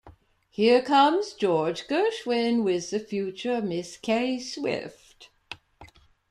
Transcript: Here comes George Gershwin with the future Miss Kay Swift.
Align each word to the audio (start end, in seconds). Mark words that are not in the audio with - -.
Here 0.49 0.81
comes 0.81 1.33
George 1.33 1.85
Gershwin 1.85 2.63
with 2.63 2.89
the 2.89 2.99
future 2.99 3.61
Miss 3.61 3.97
Kay 3.97 4.39
Swift. 4.39 5.29